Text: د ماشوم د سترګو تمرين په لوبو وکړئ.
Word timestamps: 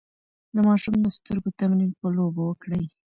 د 0.55 0.57
ماشوم 0.67 0.95
د 1.01 1.07
سترګو 1.17 1.49
تمرين 1.59 1.91
په 1.99 2.07
لوبو 2.15 2.41
وکړئ. 2.45 2.83